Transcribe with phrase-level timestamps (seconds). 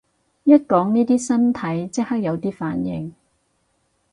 [0.45, 3.13] 一講呢啲身體即刻有啲反應